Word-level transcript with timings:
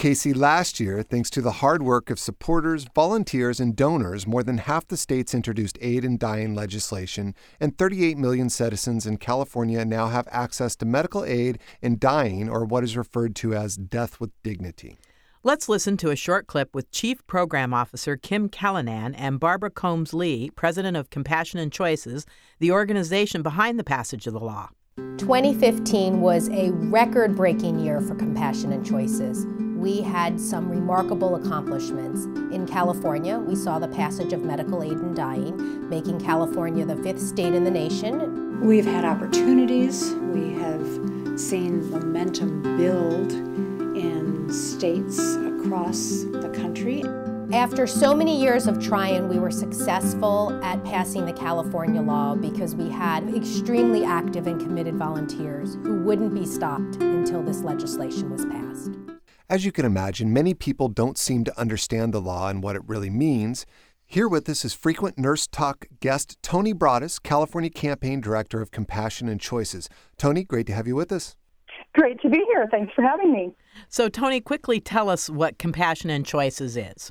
Casey, 0.00 0.32
last 0.32 0.80
year, 0.80 1.02
thanks 1.02 1.28
to 1.28 1.42
the 1.42 1.60
hard 1.60 1.82
work 1.82 2.08
of 2.08 2.18
supporters, 2.18 2.86
volunteers, 2.94 3.60
and 3.60 3.76
donors, 3.76 4.26
more 4.26 4.42
than 4.42 4.56
half 4.56 4.88
the 4.88 4.96
states 4.96 5.34
introduced 5.34 5.76
aid 5.82 6.06
in 6.06 6.16
dying 6.16 6.54
legislation, 6.54 7.34
and 7.60 7.76
38 7.76 8.16
million 8.16 8.48
citizens 8.48 9.04
in 9.04 9.18
California 9.18 9.84
now 9.84 10.08
have 10.08 10.26
access 10.30 10.74
to 10.76 10.86
medical 10.86 11.22
aid 11.22 11.58
in 11.82 11.98
dying, 11.98 12.48
or 12.48 12.64
what 12.64 12.82
is 12.82 12.96
referred 12.96 13.36
to 13.36 13.52
as 13.52 13.76
death 13.76 14.18
with 14.18 14.30
dignity. 14.42 14.96
Let's 15.42 15.68
listen 15.68 15.98
to 15.98 16.08
a 16.08 16.16
short 16.16 16.46
clip 16.46 16.74
with 16.74 16.90
Chief 16.90 17.26
Program 17.26 17.74
Officer 17.74 18.16
Kim 18.16 18.48
Callinan 18.48 19.14
and 19.18 19.38
Barbara 19.38 19.70
Coombs 19.70 20.14
Lee, 20.14 20.48
President 20.48 20.96
of 20.96 21.10
Compassion 21.10 21.58
and 21.58 21.70
Choices, 21.70 22.24
the 22.58 22.72
organization 22.72 23.42
behind 23.42 23.78
the 23.78 23.84
passage 23.84 24.26
of 24.26 24.32
the 24.32 24.40
law. 24.40 24.70
2015 25.18 26.22
was 26.22 26.48
a 26.48 26.70
record 26.70 27.36
breaking 27.36 27.78
year 27.78 28.00
for 28.00 28.14
Compassion 28.14 28.72
and 28.72 28.86
Choices 28.86 29.44
we 29.80 30.02
had 30.02 30.38
some 30.38 30.68
remarkable 30.68 31.36
accomplishments. 31.36 32.24
In 32.54 32.66
California, 32.66 33.38
we 33.38 33.56
saw 33.56 33.78
the 33.78 33.88
passage 33.88 34.34
of 34.34 34.42
medical 34.42 34.82
aid 34.82 34.92
in 34.92 35.14
dying, 35.14 35.88
making 35.88 36.20
California 36.20 36.84
the 36.84 36.96
fifth 36.96 37.20
state 37.20 37.54
in 37.54 37.64
the 37.64 37.70
nation. 37.70 38.60
We've 38.60 38.84
had 38.84 39.06
opportunities. 39.06 40.12
We 40.12 40.52
have 40.52 41.40
seen 41.40 41.90
momentum 41.90 42.76
build 42.76 43.32
in 43.96 44.52
states 44.52 45.18
across 45.36 46.24
the 46.24 46.52
country. 46.54 47.02
After 47.50 47.86
so 47.86 48.14
many 48.14 48.38
years 48.40 48.66
of 48.66 48.80
trying, 48.80 49.28
we 49.28 49.38
were 49.38 49.50
successful 49.50 50.60
at 50.62 50.84
passing 50.84 51.24
the 51.24 51.32
California 51.32 52.02
law 52.02 52.34
because 52.36 52.76
we 52.76 52.90
had 52.90 53.34
extremely 53.34 54.04
active 54.04 54.46
and 54.46 54.60
committed 54.60 54.96
volunteers 54.96 55.76
who 55.82 56.02
wouldn't 56.02 56.34
be 56.34 56.44
stopped 56.44 56.96
until 56.96 57.42
this 57.42 57.62
legislation 57.62 58.30
was 58.30 58.44
passed. 58.44 58.99
As 59.50 59.64
you 59.64 59.72
can 59.72 59.84
imagine, 59.84 60.32
many 60.32 60.54
people 60.54 60.88
don't 60.88 61.18
seem 61.18 61.42
to 61.42 61.60
understand 61.60 62.14
the 62.14 62.20
law 62.20 62.48
and 62.48 62.62
what 62.62 62.76
it 62.76 62.82
really 62.86 63.10
means. 63.10 63.66
Here 64.06 64.28
with 64.28 64.48
us 64.48 64.64
is 64.64 64.74
frequent 64.74 65.18
Nurse 65.18 65.48
Talk 65.48 65.86
guest 65.98 66.40
Tony 66.40 66.72
Broaddus, 66.72 67.20
California 67.20 67.68
Campaign 67.68 68.20
Director 68.20 68.62
of 68.62 68.70
Compassion 68.70 69.28
and 69.28 69.40
Choices. 69.40 69.88
Tony, 70.16 70.44
great 70.44 70.68
to 70.68 70.72
have 70.72 70.86
you 70.86 70.94
with 70.94 71.10
us. 71.10 71.34
Great 71.94 72.20
to 72.20 72.28
be 72.28 72.40
here. 72.46 72.68
Thanks 72.70 72.94
for 72.94 73.02
having 73.02 73.32
me. 73.32 73.52
So, 73.88 74.08
Tony, 74.08 74.40
quickly 74.40 74.78
tell 74.78 75.08
us 75.08 75.28
what 75.28 75.58
Compassion 75.58 76.10
and 76.10 76.24
Choices 76.24 76.76
is. 76.76 77.10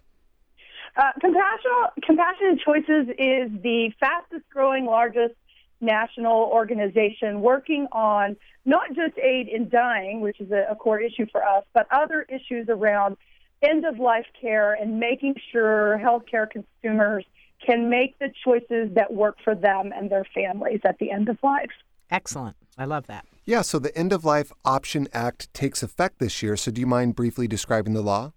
Uh, 0.96 1.12
Compassion, 1.20 1.72
Compassion 2.06 2.48
and 2.52 2.60
Choices 2.62 3.10
is 3.18 3.62
the 3.64 3.92
fastest 4.00 4.46
growing, 4.50 4.86
largest 4.86 5.36
national 5.82 6.50
organization 6.52 7.42
working 7.42 7.88
on 7.92 8.36
not 8.66 8.90
just 8.90 9.18
aid 9.18 9.48
in 9.48 9.70
dying, 9.70 10.22
which 10.22 10.40
is 10.40 10.52
a, 10.52 10.66
a 10.72 10.76
core 10.76 11.00
issue 11.00 11.26
for 11.32 11.44
us, 11.44 11.64
but 11.74 11.88
other 11.92 12.26
issues 12.30 12.68
around 12.70 13.18
end 13.62 13.86
of 13.86 14.00
life 14.00 14.26
care 14.40 14.74
and 14.74 15.00
making 15.00 15.36
sure 15.52 16.00
healthcare 16.04 16.48
consumers 16.50 17.26
can 17.66 17.90
make 17.90 18.18
the 18.20 18.32
choices 18.44 18.94
that 18.96 19.12
work 19.12 19.38
for 19.44 19.54
them 19.54 19.92
and 19.96 20.10
their 20.10 20.26
families 20.34 20.80
at 20.86 20.98
the 21.00 21.12
end 21.12 21.28
of 21.28 21.38
life. 21.44 21.72
Excellent. 22.10 22.56
I 22.78 22.86
love 22.86 23.08
that. 23.08 23.26
Yeah, 23.46 23.62
so 23.62 23.80
the 23.80 23.96
End 23.98 24.14
of 24.14 24.24
Life 24.24 24.52
Option 24.64 25.08
Act 25.12 25.54
takes 25.54 25.84
effect 25.84 26.20
this 26.20 26.42
year. 26.42 26.56
So 26.56 26.72
do 26.72 26.80
you 26.80 26.88
mind 26.88 27.16
briefly 27.16 27.48
describing 27.48 27.94
the 27.94 28.02
law? 28.02 28.32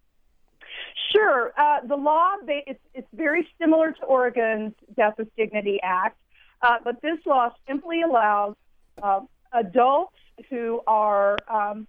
Sure. 1.13 1.53
Uh, 1.59 1.87
the 1.87 1.97
law, 1.97 2.33
it's, 2.49 2.81
it's 2.95 3.09
very 3.15 3.47
similar 3.61 3.93
to 3.93 4.05
Oregon's 4.05 4.73
Death 4.97 5.15
with 5.19 5.29
Dignity 5.37 5.79
Act. 5.83 6.17
Uh, 6.63 6.77
but 6.85 7.03
this 7.03 7.19
law 7.27 7.51
simply 7.67 8.03
allows 8.03 8.55
uh, 9.03 9.21
adults 9.53 10.17
who 10.49 10.81
are 10.87 11.37
um, 11.49 11.87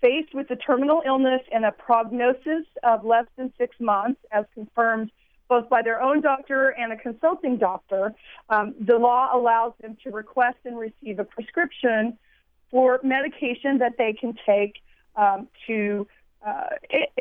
faced 0.00 0.34
with 0.34 0.50
a 0.50 0.56
terminal 0.56 1.02
illness 1.04 1.42
and 1.52 1.64
a 1.64 1.72
prognosis 1.72 2.64
of 2.82 3.04
less 3.04 3.26
than 3.36 3.52
six 3.58 3.76
months, 3.78 4.20
as 4.32 4.44
confirmed 4.54 5.10
both 5.48 5.68
by 5.68 5.82
their 5.82 6.02
own 6.02 6.20
doctor 6.20 6.68
and 6.68 6.92
a 6.92 6.96
consulting 6.96 7.56
doctor, 7.56 8.14
um, 8.50 8.74
the 8.80 8.96
law 8.96 9.30
allows 9.34 9.72
them 9.80 9.96
to 10.04 10.10
request 10.10 10.58
and 10.64 10.78
receive 10.78 11.18
a 11.18 11.24
prescription 11.24 12.18
for 12.70 13.00
medication 13.02 13.78
that 13.78 13.96
they 13.96 14.12
can 14.12 14.38
take 14.46 14.74
um, 15.16 15.48
to 15.66 16.06
uh, 16.46 16.68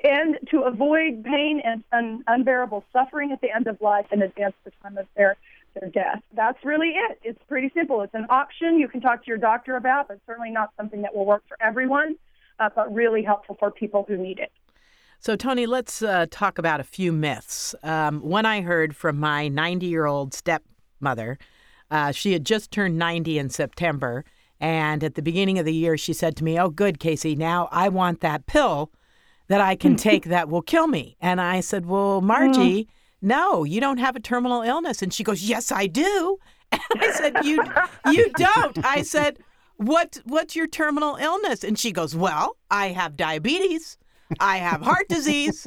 and 0.04 0.38
to 0.52 0.62
avoid 0.62 1.24
pain 1.24 1.60
and 1.64 1.84
un- 1.92 2.24
unbearable 2.28 2.84
suffering 2.94 3.32
at 3.32 3.42
the 3.42 3.50
end 3.54 3.66
of 3.66 3.82
life 3.82 4.06
and 4.12 4.22
advance 4.22 4.54
the 4.64 4.72
time 4.84 4.98
of 4.98 5.08
their 5.16 5.36
their 5.80 5.90
death. 5.90 6.22
That's 6.36 6.58
really 6.64 6.90
it. 6.90 7.20
It's 7.24 7.40
pretty 7.48 7.72
simple. 7.74 8.02
It's 8.02 8.14
an 8.14 8.26
option 8.30 8.80
you 8.80 8.88
can 8.88 9.02
talk 9.02 9.24
to 9.24 9.28
your 9.28 9.38
doctor 9.38 9.76
about, 9.76 10.08
but 10.08 10.20
certainly 10.26 10.52
not 10.52 10.72
something 10.78 11.02
that 11.02 11.16
will 11.16 11.26
work 11.26 11.44
for 11.48 11.58
everyone, 11.62 12.16
uh, 12.60 12.70
but 12.76 12.94
really 12.94 13.24
helpful 13.24 13.56
for 13.60 13.72
people 13.72 14.06
who 14.08 14.18
need 14.18 14.40
it. 14.40 14.52
So, 15.20 15.36
Tony, 15.36 15.66
let's 15.66 16.02
uh, 16.02 16.28
talk 16.30 16.58
about 16.58 16.80
a 16.80 16.84
few 16.84 17.12
myths. 17.12 17.74
Um, 17.84 18.22
one 18.22 18.46
I 18.46 18.62
heard 18.62 18.96
from 18.96 19.20
my 19.20 19.48
90 19.48 19.88
year 19.88 20.06
old 20.06 20.34
stepmother. 20.34 21.38
Uh, 21.90 22.12
she 22.12 22.34
had 22.34 22.46
just 22.46 22.72
turned 22.72 22.98
90 22.98 23.40
in 23.40 23.50
September. 23.50 24.26
And 24.60 25.04
at 25.04 25.16
the 25.16 25.22
beginning 25.22 25.60
of 25.60 25.66
the 25.66 25.74
year, 25.74 25.98
she 25.98 26.14
said 26.14 26.36
to 26.38 26.44
me, 26.44 26.60
Oh, 26.60 26.70
good, 26.70 27.00
Casey, 27.00 27.36
now 27.36 27.70
I 27.72 27.90
want 27.90 28.22
that 28.22 28.46
pill 28.46 28.92
that 29.48 29.62
I 29.62 29.76
can 29.76 29.96
take 30.08 30.26
that 30.26 30.50
will 30.50 30.62
kill 30.62 30.88
me. 30.88 31.18
And 31.22 31.40
I 31.42 31.62
said, 31.62 31.86
Well, 31.86 32.22
Margie, 32.22 32.86
mm 32.86 32.88
no, 33.22 33.64
you 33.64 33.80
don't 33.82 33.98
have 33.98 34.16
a 34.16 34.20
terminal 34.20 34.62
illness. 34.62 35.02
And 35.02 35.14
she 35.14 35.24
goes, 35.24 35.44
yes, 35.44 35.72
I 35.72 35.88
do. 35.88 36.38
And 36.72 37.02
I 37.02 37.12
said, 37.14 37.46
you, 37.46 37.64
you 38.12 38.30
don't. 38.36 38.84
I 38.84 39.02
said, 39.02 39.40
what, 39.78 40.20
what's 40.26 40.54
your 40.54 40.68
terminal 40.68 41.16
illness? 41.16 41.64
And 41.64 41.80
she 41.80 41.94
goes, 41.94 42.14
well, 42.14 42.58
I 42.70 42.90
have 42.90 43.16
diabetes. 43.16 43.98
I 44.40 44.58
have 44.58 44.82
heart 44.82 45.08
disease. 45.08 45.66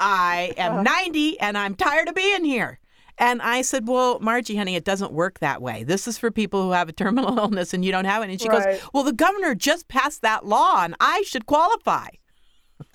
I 0.00 0.52
am 0.56 0.72
uh-huh. 0.72 0.82
90 0.82 1.38
and 1.38 1.56
I'm 1.56 1.76
tired 1.76 2.08
of 2.08 2.16
being 2.16 2.44
here. 2.44 2.80
And 3.18 3.42
I 3.42 3.62
said, 3.62 3.86
Well, 3.86 4.18
Margie, 4.20 4.56
honey, 4.56 4.74
it 4.74 4.84
doesn't 4.84 5.12
work 5.12 5.38
that 5.40 5.62
way. 5.62 5.84
This 5.84 6.08
is 6.08 6.18
for 6.18 6.30
people 6.30 6.62
who 6.62 6.70
have 6.72 6.88
a 6.88 6.92
terminal 6.92 7.38
illness 7.38 7.74
and 7.74 7.84
you 7.84 7.92
don't 7.92 8.04
have 8.04 8.22
it. 8.22 8.30
And 8.30 8.40
she 8.40 8.48
right. 8.48 8.64
goes, 8.64 8.90
Well, 8.92 9.04
the 9.04 9.12
governor 9.12 9.54
just 9.54 9.88
passed 9.88 10.22
that 10.22 10.46
law 10.46 10.82
and 10.82 10.96
I 10.98 11.22
should 11.26 11.46
qualify. 11.46 12.08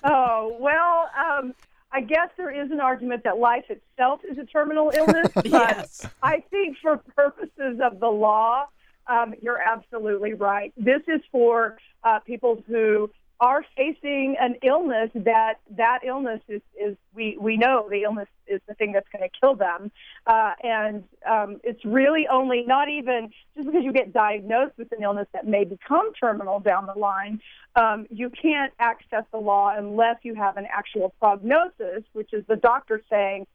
Oh, 0.04 0.56
well, 0.60 1.08
um, 1.18 1.54
I 1.90 2.02
guess 2.02 2.28
there 2.36 2.50
is 2.50 2.70
an 2.70 2.80
argument 2.80 3.24
that 3.24 3.38
life 3.38 3.64
itself 3.68 4.20
is 4.28 4.38
a 4.38 4.44
terminal 4.44 4.92
illness, 4.96 5.28
but 5.34 5.46
yes. 5.46 6.06
I 6.22 6.40
think 6.50 6.76
for 6.82 6.98
purposes 6.98 7.80
of 7.82 8.00
the 8.00 8.08
law, 8.08 8.66
um, 9.06 9.34
you're 9.40 9.60
absolutely 9.60 10.34
right. 10.34 10.72
This 10.76 11.00
is 11.08 11.20
for 11.32 11.78
uh, 12.04 12.20
people 12.20 12.62
who 12.66 13.10
are 13.40 13.64
facing 13.76 14.36
an 14.40 14.56
illness 14.62 15.10
that 15.14 15.54
that 15.76 16.00
illness 16.04 16.40
is, 16.48 16.60
is 16.80 16.96
we, 17.14 17.36
we 17.40 17.56
know 17.56 17.86
the 17.88 18.02
illness 18.02 18.28
is 18.48 18.60
the 18.66 18.74
thing 18.74 18.92
that's 18.92 19.08
going 19.12 19.22
to 19.22 19.38
kill 19.40 19.54
them. 19.54 19.92
Uh, 20.26 20.54
and 20.62 21.04
um, 21.28 21.60
it's 21.62 21.84
really 21.84 22.26
only 22.28 22.64
not 22.66 22.88
even 22.88 23.30
just 23.54 23.66
because 23.66 23.84
you 23.84 23.92
get 23.92 24.12
diagnosed 24.12 24.76
with 24.76 24.90
an 24.92 25.02
illness 25.02 25.28
that 25.32 25.46
may 25.46 25.64
become 25.64 26.12
terminal 26.14 26.58
down 26.58 26.86
the 26.86 26.98
line, 26.98 27.40
um, 27.76 28.06
you 28.10 28.30
can't 28.30 28.72
access 28.80 29.24
the 29.30 29.38
law 29.38 29.72
unless 29.76 30.16
you 30.22 30.34
have 30.34 30.56
an 30.56 30.66
actual 30.72 31.14
prognosis, 31.20 32.02
which 32.14 32.32
is 32.32 32.44
the 32.48 32.56
doctor 32.56 33.00
saying, 33.08 33.46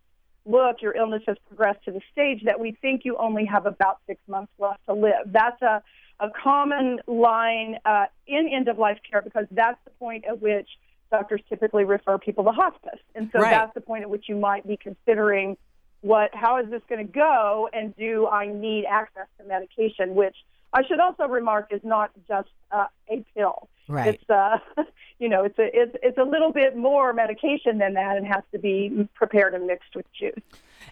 look, 0.46 0.82
your 0.82 0.96
illness 0.96 1.24
has 1.28 1.38
progressed 1.48 1.84
to 1.86 1.92
the 1.92 2.02
stage 2.12 2.44
that 2.46 2.60
we 2.60 2.72
think 2.82 3.02
you 3.04 3.18
only 3.18 3.46
have 3.46 3.66
about 3.66 4.00
six 4.08 4.22
months 4.28 4.52
left 4.60 4.86
to 4.86 4.94
live. 4.94 5.26
That's 5.28 5.62
a 5.62 5.84
a 6.20 6.30
common 6.42 7.00
line 7.08 7.78
uh, 7.86 8.06
in 8.28 8.48
end 8.48 8.68
of 8.68 8.78
life 8.78 9.00
care 9.10 9.22
because 9.22 9.46
that's 9.52 9.80
the 9.86 9.92
point 9.92 10.26
at 10.26 10.42
which 10.42 10.68
doctors 11.12 11.42
typically 11.50 11.84
refer 11.84 12.18
people 12.18 12.44
to 12.44 12.52
hospice. 12.52 13.00
And 13.16 13.30
so 13.32 13.40
right. 13.40 13.52
that's 13.52 13.74
the 13.74 13.82
point 13.82 14.04
at 14.04 14.10
which 14.10 14.26
you 14.28 14.36
might 14.36 14.68
be 14.68 14.78
considering 14.78 15.58
what 16.02 16.32
how 16.34 16.60
is 16.60 16.70
this 16.70 16.82
going 16.90 17.06
to 17.06 17.12
go 17.12 17.70
and 17.72 17.96
do 17.96 18.28
I 18.28 18.48
need 18.48 18.86
access 18.86 19.28
to 19.40 19.46
medication 19.46 20.16
which 20.16 20.36
I 20.74 20.84
should 20.86 21.00
also 21.00 21.28
remark 21.28 21.68
is 21.72 21.82
not 21.84 22.12
just 22.28 22.50
uh, 22.72 22.86
a 23.10 23.24
pill. 23.36 23.70
Right. 23.88 24.16
It's 24.16 24.30
uh, 24.30 24.58
you 25.20 25.30
know, 25.30 25.44
it's 25.44 25.60
a 25.60 25.70
it's 25.74 25.96
it's 26.02 26.18
a 26.18 26.24
little 26.24 26.52
bit 26.52 26.76
more 26.76 27.14
medication 27.14 27.78
than 27.78 27.94
that, 27.94 28.18
and 28.18 28.26
has 28.26 28.44
to 28.52 28.60
be 28.60 29.08
prepared 29.14 29.54
and 29.54 29.68
mixed 29.68 29.96
with 29.96 30.06
juice. 30.14 30.34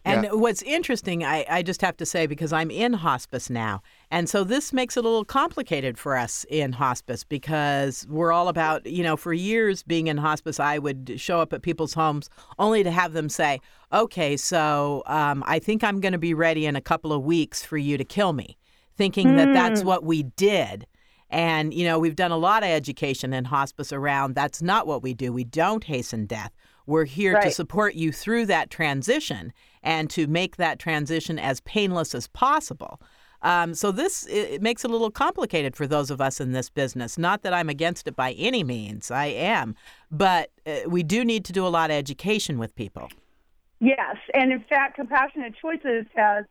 And 0.05 0.23
yeah. 0.23 0.31
what's 0.31 0.61
interesting, 0.61 1.23
I, 1.23 1.45
I 1.50 1.61
just 1.63 1.81
have 1.81 1.97
to 1.97 2.05
say, 2.05 2.25
because 2.25 2.53
I'm 2.53 2.71
in 2.71 2.94
hospice 2.94 3.50
now, 3.50 3.81
and 4.09 4.29
so 4.29 4.44
this 4.44 4.73
makes 4.73 4.97
it 4.97 5.05
a 5.05 5.07
little 5.07 5.25
complicated 5.25 5.97
for 5.97 6.15
us 6.15 6.45
in 6.50 6.73
hospice 6.73 7.23
because 7.23 8.07
we're 8.09 8.31
all 8.31 8.47
about, 8.47 8.85
you 8.85 9.03
know, 9.03 9.15
for 9.17 9.33
years 9.33 9.83
being 9.83 10.07
in 10.07 10.17
hospice, 10.17 10.59
I 10.59 10.77
would 10.79 11.19
show 11.19 11.39
up 11.39 11.53
at 11.53 11.61
people's 11.61 11.94
homes 11.94 12.29
only 12.57 12.83
to 12.83 12.91
have 12.91 13.13
them 13.13 13.29
say, 13.29 13.59
okay, 13.94 14.38
so 14.38 15.03
um, 15.05 15.44
I 15.45 15.59
think 15.59 15.83
I'm 15.83 16.00
going 16.00 16.13
to 16.13 16.17
be 16.17 16.33
ready 16.33 16.65
in 16.65 16.75
a 16.75 16.81
couple 16.81 17.13
of 17.13 17.23
weeks 17.23 17.63
for 17.63 17.77
you 17.77 17.97
to 17.97 18.05
kill 18.05 18.33
me, 18.33 18.57
thinking 19.01 19.30
mm. 19.30 19.38
that 19.38 19.51
that's 19.51 19.81
hmm. 19.81 19.88
what 19.88 20.03
we 20.03 20.21
did. 20.21 20.86
And, 21.31 21.74
you 21.74 21.86
know, 21.86 21.98
we've 21.98 22.15
done 22.15 22.30
a 22.30 22.38
lot 22.38 22.62
of 22.62 22.69
education 22.69 23.33
in 23.33 23.45
hospice 23.45 23.92
around 23.92 24.36
that's 24.36 24.62
not 24.62 24.86
what 24.86 25.01
we 25.01 25.15
do. 25.15 25.33
We 25.33 25.44
don't 25.44 25.83
hasten 25.83 26.27
death. 26.27 26.51
We're 26.86 27.06
here 27.06 27.33
right. 27.33 27.45
to 27.45 27.50
support 27.50 27.95
you 27.95 28.12
through 28.12 28.45
that 28.45 28.69
transition 28.69 29.53
and 29.81 30.07
to 30.12 30.27
make 30.27 30.57
that 30.57 30.77
transition 30.77 31.39
as 31.39 31.62
painless 31.62 32.13
as 32.13 32.27
possible. 32.27 33.01
Um, 33.42 33.74
so 33.74 33.92
this 33.92 34.27
it 34.27 34.62
makes 34.62 34.86
it 34.86 34.92
a 34.92 34.94
little 34.94 35.09
complicated 35.09 35.75
for 35.75 35.88
those 35.88 36.12
of 36.12 36.21
us 36.21 36.39
in 36.39 36.51
this 36.51 36.69
business. 36.69 37.18
Not 37.18 37.42
that 37.42 37.56
I'm 37.56 37.69
against 37.69 38.07
it 38.07 38.15
by 38.15 38.33
any 38.33 38.63
means, 38.63 39.09
I 39.09 39.27
am, 39.27 39.74
but 40.12 40.51
uh, 40.68 40.81
we 40.86 41.01
do 41.01 41.25
need 41.25 41.44
to 41.45 41.53
do 41.53 41.65
a 41.65 41.69
lot 41.69 41.89
of 41.89 41.95
education 41.95 42.59
with 42.59 42.75
people. 42.75 43.09
Yes, 43.80 44.18
and 44.36 44.51
in 44.51 44.63
fact, 44.69 44.95
Compassion 44.95 45.42
and 45.42 45.56
Choices 45.59 46.06
has 46.15 46.45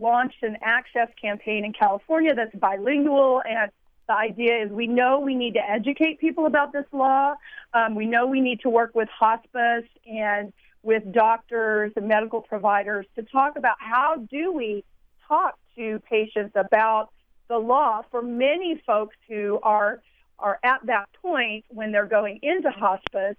launched 0.00 0.42
an 0.42 0.56
access 0.62 1.08
campaign 1.20 1.64
in 1.64 1.72
California 1.72 2.34
that's 2.34 2.54
bilingual 2.54 3.42
and 3.48 3.70
the 4.08 4.14
idea 4.14 4.64
is 4.64 4.70
we 4.70 4.86
know 4.86 5.20
we 5.20 5.34
need 5.34 5.54
to 5.54 5.70
educate 5.70 6.18
people 6.18 6.46
about 6.46 6.72
this 6.72 6.86
law. 6.92 7.34
Um, 7.74 7.94
we 7.94 8.06
know 8.06 8.26
we 8.26 8.40
need 8.40 8.60
to 8.60 8.70
work 8.70 8.94
with 8.94 9.08
hospice 9.10 9.84
and 10.10 10.52
with 10.82 11.12
doctors 11.12 11.92
and 11.94 12.08
medical 12.08 12.40
providers 12.40 13.04
to 13.16 13.22
talk 13.22 13.56
about 13.56 13.76
how 13.78 14.16
do 14.30 14.50
we 14.52 14.82
talk 15.26 15.58
to 15.76 16.00
patients 16.08 16.52
about 16.54 17.10
the 17.48 17.58
law 17.58 18.02
for 18.10 18.22
many 18.22 18.80
folks 18.86 19.16
who 19.28 19.58
are 19.62 20.00
are 20.38 20.58
at 20.62 20.80
that 20.86 21.08
point 21.20 21.64
when 21.68 21.90
they're 21.92 22.06
going 22.06 22.38
into 22.42 22.70
hospice. 22.70 23.36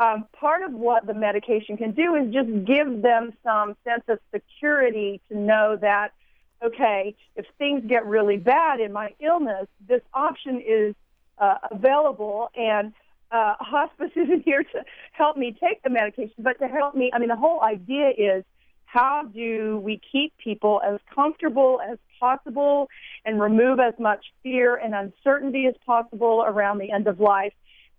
Um, 0.00 0.26
part 0.32 0.62
of 0.62 0.72
what 0.72 1.06
the 1.06 1.14
medication 1.14 1.76
can 1.76 1.90
do 1.90 2.14
is 2.14 2.32
just 2.32 2.64
give 2.64 3.02
them 3.02 3.32
some 3.42 3.76
sense 3.84 4.04
of 4.08 4.20
security 4.32 5.20
to 5.28 5.36
know 5.36 5.76
that 5.80 6.12
okay, 6.62 7.14
if 7.36 7.46
things 7.58 7.82
get 7.86 8.04
really 8.06 8.36
bad 8.36 8.80
in 8.80 8.92
my 8.92 9.14
illness, 9.20 9.66
this 9.86 10.02
option 10.12 10.60
is 10.66 10.94
uh, 11.38 11.54
available, 11.70 12.50
and 12.56 12.92
uh, 13.30 13.54
hospice 13.60 14.10
isn't 14.16 14.42
here 14.44 14.62
to 14.62 14.84
help 15.12 15.36
me 15.36 15.56
take 15.60 15.82
the 15.82 15.90
medication, 15.90 16.34
but 16.38 16.58
to 16.58 16.66
help 16.66 16.94
me. 16.94 17.10
I 17.12 17.18
mean, 17.18 17.28
the 17.28 17.36
whole 17.36 17.62
idea 17.62 18.10
is 18.16 18.44
how 18.84 19.22
do 19.22 19.78
we 19.84 20.00
keep 20.10 20.32
people 20.38 20.80
as 20.84 20.98
comfortable 21.14 21.80
as 21.86 21.98
possible 22.18 22.88
and 23.24 23.40
remove 23.40 23.78
as 23.80 23.94
much 23.98 24.24
fear 24.42 24.76
and 24.76 24.94
uncertainty 24.94 25.66
as 25.66 25.74
possible 25.84 26.42
around 26.46 26.78
the 26.78 26.90
end 26.90 27.06
of 27.06 27.20
life 27.20 27.52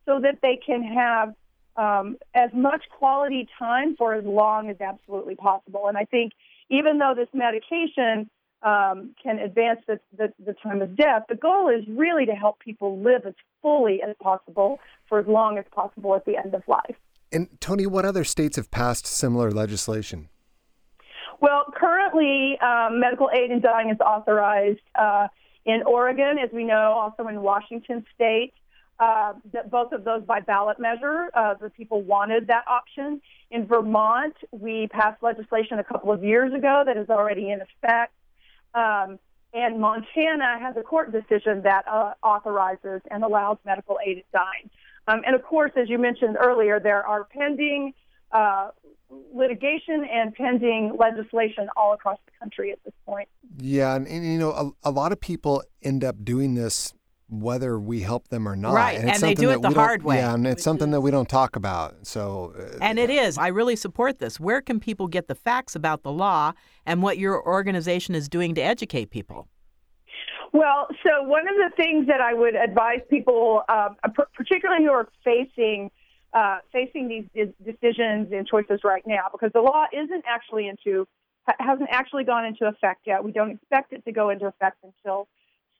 so 0.05 0.19
that 0.19 0.39
they 0.41 0.59
can 0.65 0.81
have 0.83 1.35
um, 1.79 2.17
as 2.33 2.49
much 2.53 2.83
quality 2.97 3.47
time 3.57 3.95
for 3.95 4.13
as 4.13 4.25
long 4.25 4.69
as 4.69 4.77
absolutely 4.81 5.35
possible. 5.35 5.87
And 5.87 5.97
I 5.97 6.05
think 6.05 6.33
even 6.69 6.99
though 6.99 7.13
this 7.15 7.29
medication 7.33 8.29
um, 8.61 9.15
can 9.21 9.39
advance 9.39 9.79
the, 9.87 9.99
the, 10.17 10.33
the 10.45 10.53
time 10.61 10.81
of 10.81 10.95
death. 10.97 11.23
The 11.29 11.35
goal 11.35 11.69
is 11.69 11.85
really 11.87 12.25
to 12.25 12.33
help 12.33 12.59
people 12.59 12.99
live 12.99 13.25
as 13.25 13.33
fully 13.61 14.01
as 14.01 14.15
possible 14.21 14.79
for 15.07 15.19
as 15.19 15.27
long 15.27 15.57
as 15.57 15.65
possible 15.71 16.15
at 16.15 16.25
the 16.25 16.35
end 16.37 16.53
of 16.53 16.63
life. 16.67 16.95
And 17.31 17.47
Tony, 17.61 17.85
what 17.85 18.05
other 18.05 18.23
states 18.23 18.57
have 18.57 18.71
passed 18.71 19.05
similar 19.05 19.51
legislation? 19.51 20.29
Well, 21.41 21.71
currently, 21.73 22.57
um, 22.59 22.99
medical 22.99 23.29
aid 23.33 23.49
in 23.49 23.61
dying 23.61 23.89
is 23.91 23.99
authorized 24.01 24.81
uh, 24.95 25.27
in 25.65 25.83
Oregon, 25.85 26.37
as 26.37 26.49
we 26.51 26.65
know, 26.65 26.93
also 26.93 27.29
in 27.29 27.41
Washington 27.41 28.05
State. 28.13 28.53
Uh, 28.99 29.31
that 29.53 29.71
both 29.71 29.93
of 29.93 30.03
those 30.03 30.21
by 30.23 30.41
ballot 30.41 30.77
measure. 30.77 31.29
Uh, 31.33 31.53
the 31.53 31.69
people 31.69 32.01
wanted 32.01 32.47
that 32.47 32.65
option. 32.67 33.21
In 33.49 33.65
Vermont, 33.65 34.35
we 34.51 34.87
passed 34.87 35.23
legislation 35.23 35.79
a 35.79 35.85
couple 35.85 36.11
of 36.11 36.21
years 36.21 36.53
ago 36.53 36.83
that 36.85 36.97
is 36.97 37.09
already 37.09 37.49
in 37.49 37.61
effect. 37.61 38.13
Um, 38.73 39.17
and 39.53 39.79
Montana 39.79 40.59
has 40.59 40.75
a 40.75 40.83
court 40.83 41.13
decision 41.13 41.61
that 41.63 41.87
uh, 41.87 42.13
authorizes 42.21 43.01
and 43.09 43.23
allows 43.23 43.57
medical 43.65 43.97
aid 44.05 44.17
in 44.17 44.23
dying. 44.33 44.69
Um, 45.07 45.21
and 45.25 45.33
of 45.33 45.43
course, 45.43 45.71
as 45.75 45.89
you 45.89 45.97
mentioned 45.97 46.37
earlier, 46.39 46.79
there 46.79 47.05
are 47.05 47.23
pending 47.23 47.93
uh, 48.31 48.71
litigation 49.33 50.05
and 50.11 50.35
pending 50.35 50.95
legislation 50.99 51.67
all 51.75 51.93
across 51.93 52.19
the 52.25 52.31
country 52.39 52.71
at 52.71 52.83
this 52.83 52.93
point. 53.05 53.27
Yeah, 53.57 53.95
and, 53.95 54.05
and 54.07 54.25
you 54.25 54.37
know, 54.37 54.51
a, 54.51 54.89
a, 54.89 54.91
lot 54.91 55.11
of 55.11 55.19
people 55.19 55.63
end 55.81 56.03
up 56.03 56.23
doing 56.23 56.53
this 56.53 56.93
whether 57.29 57.79
we 57.79 58.01
help 58.01 58.27
them 58.29 58.47
or 58.47 58.55
not. 58.55 58.73
Right, 58.73 58.99
and, 58.99 59.09
and 59.09 59.21
they 59.21 59.33
do 59.33 59.51
it 59.51 59.61
the 59.61 59.69
hard 59.69 60.03
way. 60.03 60.17
Yeah, 60.17 60.33
and 60.33 60.47
it's 60.47 60.63
something 60.63 60.91
that 60.91 61.01
we 61.01 61.11
don't 61.11 61.29
talk 61.29 61.55
about. 61.55 62.07
So, 62.07 62.53
uh, 62.57 62.77
and 62.81 62.97
it 62.99 63.09
is. 63.09 63.37
I 63.37 63.47
really 63.47 63.75
support 63.75 64.19
this. 64.19 64.39
Where 64.39 64.61
can 64.61 64.79
people 64.79 65.07
get 65.07 65.27
the 65.27 65.35
facts 65.35 65.75
about 65.75 66.03
the 66.03 66.11
law 66.11 66.53
and 66.85 67.01
what 67.03 67.17
your 67.17 67.45
organization 67.45 68.15
is 68.15 68.27
doing 68.27 68.55
to 68.55 68.61
educate 68.61 69.09
people? 69.09 69.47
Well, 70.51 70.87
so 71.05 71.23
one 71.23 71.47
of 71.47 71.55
the 71.55 71.69
things 71.75 72.07
that 72.07 72.21
I 72.21 72.33
would 72.33 72.55
advise 72.55 73.01
people, 73.09 73.61
uh, 73.69 73.89
particularly 74.33 74.83
who 74.83 74.91
are 74.91 75.07
facing 75.23 75.91
uh, 76.33 76.59
facing 76.71 77.07
these 77.07 77.49
decisions 77.65 78.31
and 78.31 78.47
choices 78.47 78.81
right 78.83 79.05
now, 79.07 79.29
because 79.31 79.51
the 79.53 79.61
law 79.61 79.85
isn't 79.91 80.23
actually 80.27 80.67
into 80.67 81.07
hasn't 81.59 81.89
actually 81.91 82.23
gone 82.23 82.45
into 82.45 82.65
effect 82.65 83.01
yet. 83.07 83.23
We 83.23 83.31
don't 83.31 83.51
expect 83.51 83.93
it 83.93 84.05
to 84.05 84.11
go 84.11 84.29
into 84.29 84.45
effect 84.45 84.77
until 84.83 85.27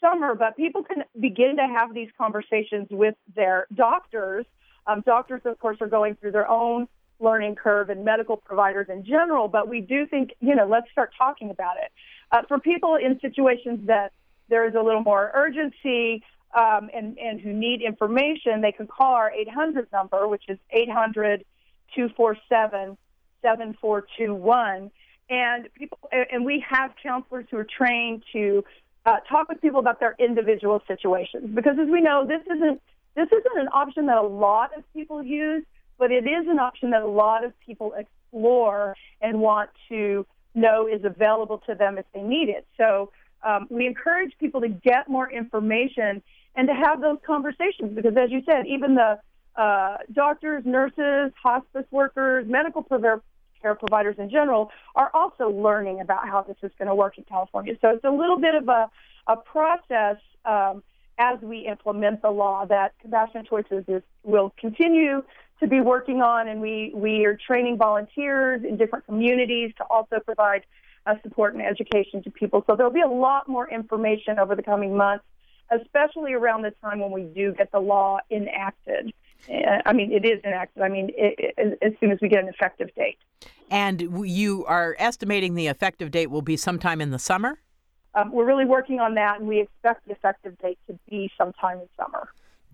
summer, 0.02 0.36
but 0.36 0.56
people 0.58 0.84
can 0.84 1.04
begin 1.20 1.58
to 1.58 1.68
have 1.68 1.94
these 1.94 2.10
conversations 2.18 2.88
with 2.90 3.16
their 3.36 3.68
doctors. 3.74 4.46
Um, 4.88 5.02
doctors, 5.06 5.42
of 5.46 5.60
course, 5.60 5.78
are 5.82 5.88
going 5.88 6.16
through 6.16 6.32
their 6.32 6.50
own 6.50 6.88
learning 7.20 7.56
curve 7.56 7.90
and 7.90 8.06
medical 8.06 8.38
providers 8.38 8.88
in 8.90 9.04
general, 9.04 9.48
but 9.48 9.68
we 9.68 9.82
do 9.82 10.06
think, 10.08 10.32
you 10.40 10.56
know, 10.56 10.66
let's 10.66 10.90
start 10.92 11.12
talking 11.18 11.50
about 11.50 11.76
it. 11.78 11.92
Uh, 12.32 12.42
for 12.48 12.60
people 12.60 12.96
in 12.96 13.20
situations 13.20 13.88
that 13.88 14.14
there 14.48 14.68
is 14.68 14.74
a 14.76 14.82
little 14.82 15.04
more 15.04 15.32
urgency 15.34 16.24
um, 16.56 16.90
and, 16.94 17.18
and 17.20 17.40
who 17.42 17.54
need 17.54 17.82
information, 17.82 18.62
they 18.62 18.72
can 18.72 18.88
call 18.88 19.14
our 19.14 19.32
800 19.32 19.92
number, 19.92 20.28
which 20.28 20.44
is 20.48 20.58
800 20.72 21.46
247 21.96 22.98
7421. 23.42 24.92
And 25.30 25.70
people, 25.76 26.00
and 26.12 26.44
we 26.44 26.64
have 26.68 26.92
counselors 27.02 27.46
who 27.52 27.58
are 27.58 27.68
trained 27.78 28.24
to 28.34 28.64
uh, 29.06 29.18
talk 29.30 29.50
with 29.50 29.62
people 29.62 29.80
about 29.80 30.00
their 30.00 30.16
individual 30.20 30.82
situations 30.88 31.50
because, 31.54 31.78
as 31.80 31.88
we 31.90 32.02
know, 32.02 32.26
this 32.28 32.42
isn't 32.46 32.82
this 33.16 33.28
isn't 33.28 33.60
an 33.60 33.68
option 33.74 34.06
that 34.06 34.18
a 34.18 34.28
lot 34.28 34.78
of 34.78 34.84
people 34.94 35.24
use, 35.24 35.64
but 35.98 36.12
it 36.12 36.26
is 36.26 36.48
an 36.48 36.60
option 36.60 36.92
that 36.92 37.02
a 37.02 37.08
lot 37.08 37.44
of 37.44 37.54
people 37.60 37.94
explore 37.98 38.96
and 39.22 39.40
want 39.40 39.70
to 39.90 40.26
know 40.56 40.88
is 40.88 41.04
available 41.04 41.58
to 41.60 41.76
them 41.76 41.98
if 41.98 42.06
they 42.14 42.22
need 42.22 42.50
it. 42.50 42.66
So 42.78 43.12
um, 43.44 43.68
we 43.70 43.88
encourage 43.88 44.34
people 44.40 44.62
to 44.62 44.70
get 44.70 45.10
more 45.10 45.30
information 45.30 46.22
and 46.56 46.68
to 46.68 46.74
have 46.74 47.02
those 47.02 47.18
conversations 47.26 47.96
because, 47.96 48.16
as 48.18 48.32
you 48.32 48.42
said, 48.46 48.68
even 48.68 48.96
the 48.96 49.20
uh, 49.56 49.98
doctors, 50.14 50.64
nurses, 50.66 51.32
hospice 51.42 51.86
workers, 51.92 52.46
medical 52.48 52.84
care 53.62 53.76
providers 53.76 54.16
in 54.18 54.30
general 54.30 54.72
are 54.96 55.12
also 55.14 55.50
learning 55.50 56.02
about 56.02 56.28
how 56.28 56.42
this 56.42 56.58
is 56.64 56.72
going 56.78 56.88
to 56.88 56.96
work 56.96 57.18
in 57.18 57.24
California. 57.26 57.76
So 57.82 57.90
it's 57.90 58.04
a 58.04 58.12
little 58.12 58.40
bit 58.40 58.56
of 58.56 58.68
a, 58.68 58.90
a 59.28 59.38
process 59.38 60.18
um, 60.46 60.84
as 61.18 61.40
we 61.42 61.68
implement 61.68 62.22
the 62.22 62.30
law 62.30 62.66
that 62.66 62.94
Compassion 63.02 63.40
and 63.40 63.48
Choices 63.48 63.84
is, 63.88 64.02
will 64.24 64.54
continue 64.58 65.24
to 65.60 65.68
be 65.68 65.82
working 65.82 66.22
on, 66.22 66.48
and 66.48 66.62
we, 66.62 66.92
we 66.96 67.26
are 67.26 67.36
training 67.36 67.78
volunteers 67.78 68.62
in 68.64 68.78
different 68.78 69.06
communities 69.06 69.74
to 69.78 69.84
also 69.84 70.20
provide 70.24 70.64
uh, 71.06 71.16
support 71.22 71.54
and 71.54 71.62
education 71.62 72.24
to 72.24 72.32
people. 72.32 72.64
So 72.66 72.76
there'll 72.76 72.94
be 72.94 73.02
a 73.02 73.08
lot 73.08 73.50
more 73.50 73.70
information 73.70 74.40
over 74.40 74.56
the 74.56 74.64
coming 74.64 74.96
months, 74.96 75.26
especially 75.70 76.34
around 76.34 76.62
the 76.62 76.72
time 76.82 77.00
when 77.00 77.12
we 77.12 77.24
do 77.24 77.54
get 77.54 77.72
the 77.72 77.80
law 77.80 78.20
enacted. 78.32 79.14
Uh, 79.48 79.82
I 79.86 79.94
mean, 79.94 80.12
it 80.12 80.26
is 80.26 80.40
enacted. 80.44 80.84
I 80.84 80.90
mean, 80.90 81.10
it, 81.16 81.54
it, 81.58 81.78
as 81.82 81.94
soon 82.00 82.12
as 82.12 82.20
we 82.22 82.28
get 82.28 82.44
an 82.44 82.50
effective 82.50 82.90
date. 82.96 83.18
And 83.72 84.28
you 84.28 84.66
are 84.66 84.96
estimating 85.00 85.54
the 85.54 85.68
effective 85.68 86.12
date 86.12 86.28
will 86.28 86.42
be 86.42 86.58
sometime 86.58 87.02
in 87.02 87.12
the 87.12 87.20
summer? 87.20 87.60
Um, 88.16 88.32
we're 88.32 88.46
really 88.46 88.66
working 88.66 89.00
on 89.00 89.14
that, 89.16 89.40
and 89.40 89.48
we 89.48 89.60
expect 89.62 90.06
the 90.08 90.14
effective 90.14 90.58
date 90.58 90.80
to 90.88 90.98
be 91.10 91.32
sometime 91.38 91.78
in 91.80 91.88
summer. 91.96 92.30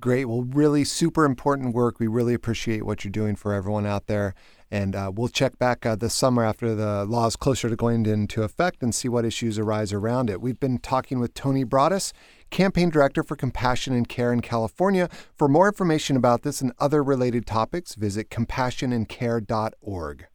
Great. 0.06 0.26
Well, 0.26 0.44
really 0.44 0.84
super 0.84 1.26
important 1.26 1.74
work. 1.74 2.00
We 2.00 2.06
really 2.06 2.36
appreciate 2.36 2.86
what 2.86 3.04
you're 3.04 3.12
doing 3.12 3.36
for 3.36 3.56
everyone 3.56 3.88
out 3.88 4.06
there. 4.06 4.36
And 4.70 4.96
uh, 4.96 5.12
we'll 5.12 5.30
check 5.30 5.58
back 5.58 5.84
uh, 5.84 5.96
this 5.96 6.14
summer 6.14 6.46
after 6.46 6.76
the 6.76 7.06
law 7.06 7.26
is 7.26 7.36
closer 7.36 7.70
to 7.70 7.76
going 7.76 8.06
into 8.06 8.44
effect 8.44 8.84
and 8.84 8.94
see 8.94 9.10
what 9.10 9.26
issues 9.26 9.58
arise 9.58 9.92
around 9.92 10.30
it. 10.30 10.42
We've 10.42 10.60
been 10.60 10.78
talking 10.78 11.20
with 11.20 11.34
Tony 11.34 11.66
Broaddus, 11.66 12.14
campaign 12.52 12.92
director 12.92 13.24
for 13.24 13.36
Compassion 13.36 13.96
and 13.96 14.08
Care 14.08 14.32
in 14.32 14.42
California. 14.42 15.10
For 15.36 15.48
more 15.48 15.68
information 15.68 16.16
about 16.16 16.44
this 16.44 16.62
and 16.62 16.72
other 16.78 17.04
related 17.04 17.48
topics, 17.48 17.96
visit 17.96 18.30
compassionandcare.org. 18.30 20.28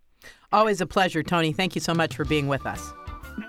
Always 0.52 0.80
a 0.80 0.86
pleasure, 0.86 1.22
Tony. 1.22 1.52
Thank 1.52 1.76
you 1.76 1.80
so 1.80 1.94
much 1.94 2.16
for 2.16 2.24
being 2.24 2.48
with 2.48 2.66
us. 2.66 2.92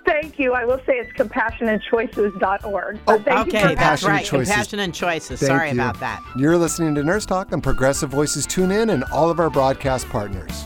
Thank 0.06 0.40
you. 0.40 0.54
I 0.54 0.66
will 0.66 0.80
say 0.86 0.98
it's 1.00 1.12
compassionandchoices.org. 1.14 3.00
Oh, 3.08 3.16
okay, 3.16 3.76
that's 3.76 4.04
right. 4.04 4.26
Choices. 4.26 4.50
Compassion 4.50 4.80
and 4.80 4.94
Choices. 4.94 5.40
Thank 5.40 5.50
Sorry 5.50 5.68
you. 5.70 5.76
about 5.76 6.00
that. 6.00 6.24
You're 6.36 6.58
listening 6.58 6.96
to 6.96 7.04
Nurse 7.04 7.26
Talk 7.26 7.52
on 7.54 7.62
Progressive 7.62 8.10
Voices 8.10 8.46
Tune 8.46 8.72
In 8.72 8.90
and 8.90 9.04
all 9.06 9.30
of 9.30 9.40
our 9.40 9.50
broadcast 9.50 10.08
partners. 10.10 10.66